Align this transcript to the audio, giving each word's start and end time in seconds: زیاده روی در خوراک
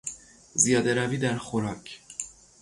زیاده 0.53 0.93
روی 0.93 1.17
در 1.17 1.37
خوراک 1.37 2.01